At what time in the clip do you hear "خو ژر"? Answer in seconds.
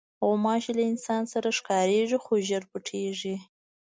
2.23-2.63